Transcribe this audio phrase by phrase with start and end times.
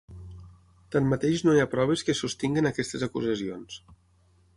[0.95, 3.77] Tanmateix no hi ha proves que sostinguin aquestes acusacions.